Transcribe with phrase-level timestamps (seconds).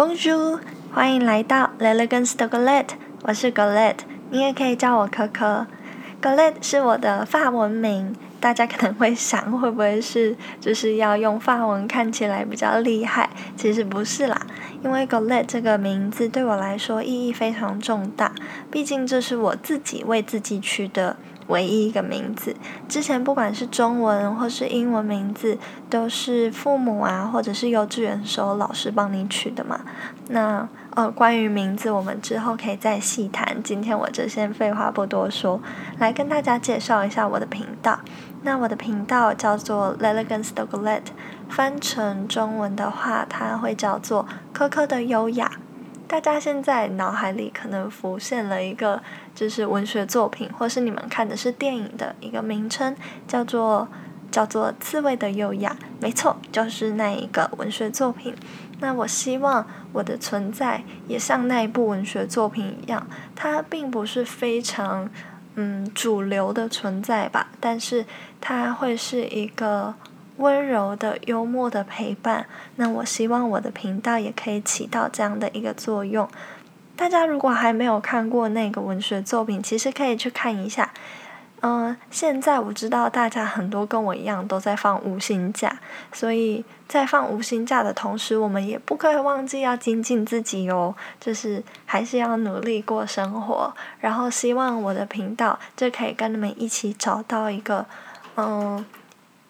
[0.00, 0.58] Bonjour，
[0.94, 3.98] 欢迎来到 L'Elegance de g o l e t t e 我是 Golette，
[4.30, 5.66] 你也可以叫我可可。
[6.22, 13.28] Golette 是我的法文名，大家可能会想，会不会是就是要用法文看起来比较厉害？
[13.58, 14.40] 其实不是啦，
[14.82, 18.32] 因为 Galette 这个名字对我来说意义非常重大，
[18.70, 21.18] 毕竟这是我自己为自己取的。
[21.50, 22.56] 唯一一个名字，
[22.88, 25.58] 之前不管是中文或是英文名字，
[25.90, 29.80] 都是父母啊，或者是幼稚园时候老师帮你取的嘛。
[30.28, 33.62] 那呃，关于名字，我们之后可以再细谈。
[33.62, 35.60] 今天我就先废话不多说，
[35.98, 38.00] 来跟大家介绍一下我的频道。
[38.42, 41.10] 那我的频道叫做 L'Elegance de Galette，
[41.48, 45.50] 翻成中文的话，它会叫做科科的优雅。
[46.10, 49.00] 大家现在脑海里可能浮现了一个，
[49.32, 52.96] 就是文学作品，或是你们看的是电影的一个名称，
[53.28, 53.86] 叫做
[54.28, 55.76] 叫做《刺猬的优雅》。
[56.00, 58.34] 没错，就是那一个文学作品。
[58.80, 63.06] 那我希望我的存在也像那一部文学作品一样，
[63.36, 65.08] 它并不是非常
[65.54, 68.04] 嗯主流的存在吧，但是
[68.40, 69.94] 它会是一个。
[70.40, 72.46] 温柔的、幽默的陪伴，
[72.76, 76.26] 那我希望我的频道也可以起到这样的一个作用。
[76.96, 80.90] 大家如果还没有看过那个文学作品，其实可以去看一下。
[81.62, 85.78] 嗯，现在我知道大家很多跟我一样都在放无薪假，
[86.10, 93.74] 所以在放无薪假的同时，我们也不可以忘记要精进自己哦，就是还是要努力过生活。
[94.00, 97.84] 然后希望我的频道就可以跟你们一起找到一个，
[98.36, 98.82] 嗯。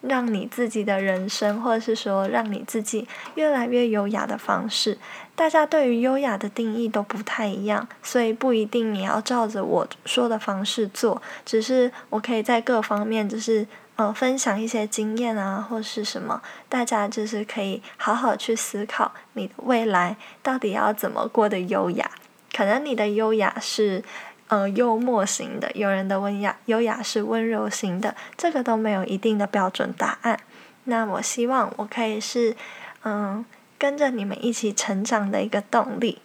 [0.00, 4.96] 让你自己的人生，或者是说让你自己越来越优雅的方式，
[5.34, 11.20] 大家对于优雅的定义都不太一样，所以不一定你要照着我说的方式做。
[11.44, 22.10] 只是我可以在各方面，就是呃分享一些经验啊，或是什么，大家就是可以好好去思考你的未来到底要怎么过得优雅。
[22.56, 24.02] 可能你的优雅是。
[24.50, 30.40] 呃，幽默型的，有人的温雅，优雅是温柔型的，这个都没有一定的标准答案。
[30.84, 32.56] 那我希望我可以是，
[33.04, 33.44] 嗯，
[33.78, 36.20] 跟着你们一起成长的一个动力。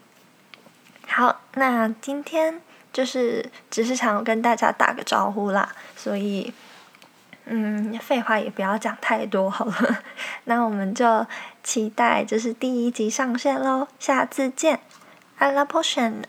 [1.07, 2.59] 好，那今天
[2.91, 6.51] 就是只是想跟大家打个招呼啦，所以，
[7.45, 9.99] 嗯，废话也不要讲太多好了。
[10.45, 11.27] 那我们就
[11.63, 14.79] 期待就是第一集上线喽，下次见
[15.37, 16.23] ，I love potion。